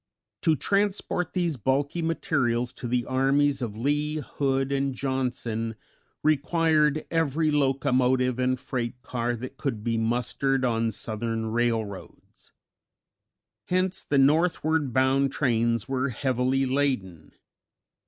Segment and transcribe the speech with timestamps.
[0.41, 5.75] To transport these bulky materials to the armies of Lee, Hood and Johnson
[6.23, 12.51] required every locomotive and freight car that could be mustered on Southern railroads.
[13.67, 17.33] Hence the northward bound trains were heavily laden.